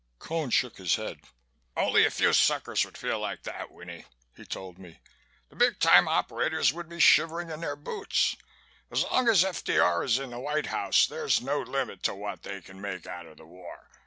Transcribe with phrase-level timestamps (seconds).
[0.17, 1.19] Cone shook his head.
[1.77, 4.99] "Only a few suckers would feel like that, Winnie," he told me.
[5.49, 8.35] "The big time operators would be shivering in their boots.
[8.89, 10.03] As long as F.D.R.
[10.03, 13.37] is in the White House there's no limit to what they can make out of
[13.37, 13.91] the war.